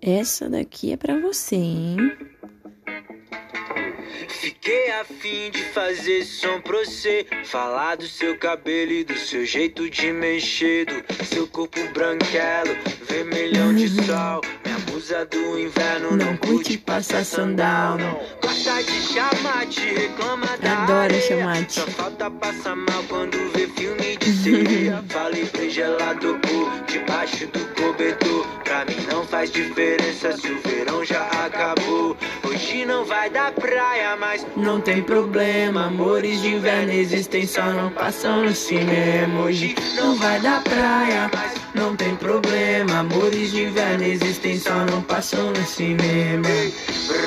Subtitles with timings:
[0.00, 2.12] Essa daqui é pra você, hein?
[4.28, 9.88] Fiquei afim de fazer som pra você Falar do seu cabelo e do seu jeito
[9.90, 12.76] de mexer Do seu corpo branquelo,
[13.08, 18.20] vermelhão de sol Minha musa do inverno não, Não curte passar sandal, não.
[18.42, 21.20] Gosta de chamate, reclama da Adoro areia.
[21.22, 21.72] chamate.
[21.74, 27.67] Só falta passar mal quando vê filme de sereia Falei pra gelado por debaixo do
[29.38, 35.00] faz diferença se o verão já acabou Hoje não vai dar praia, mas Não tem
[35.00, 39.42] problema, amores de inverno existem, só não passam no cinema.
[39.42, 41.30] Hoje não vai dar praia,
[41.72, 46.48] não tem problema, amores de inverno existem, só não passam no cinema.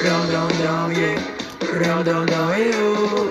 [0.02, 1.22] Brão, brão, brão, yeah.
[1.60, 3.22] Brão, brão, brão, eu.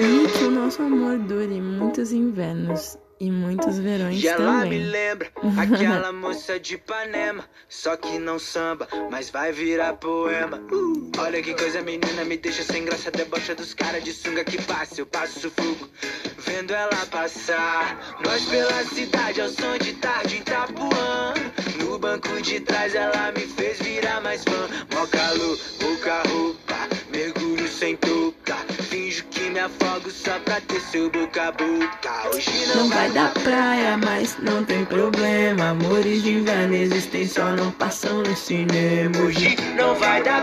[0.00, 4.82] E que o nosso amor dure muitos invernos e muitos verões E ela me também.
[4.84, 10.58] lembra aquela moça de Ipanema Só que não samba, mas vai virar poema.
[10.70, 14.60] Uh, Olha que coisa menina, me deixa sem graça Debocha dos caras de sunga que
[14.62, 15.88] passa Eu passo sufoco,
[16.38, 18.16] vendo ela passar.
[18.24, 21.34] Nós pela cidade, ao som de tarde em Itapuã
[21.78, 24.68] No banco de trás ela me fez virar mais fã.
[24.94, 28.06] Mó calor, pouca roupa, mergulho sem que
[29.56, 33.96] me afogo só pra ter seu boca a boca Hoje não, Não vai dar praia,
[33.96, 35.70] mas não tem problema.
[35.70, 39.16] Amores de inverno existem, só não passam no cinema.
[39.24, 40.35] Hoje não vai dar